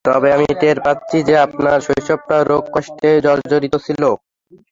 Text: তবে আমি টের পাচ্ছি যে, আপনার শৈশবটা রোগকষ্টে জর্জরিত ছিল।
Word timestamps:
তবে 0.05 0.27
আমি 0.35 0.47
টের 0.61 0.77
পাচ্ছি 0.85 1.17
যে, 1.27 1.35
আপনার 1.45 1.77
শৈশবটা 1.87 2.37
রোগকষ্টে 2.43 3.09
জর্জরিত 3.25 3.75
ছিল। 3.85 4.03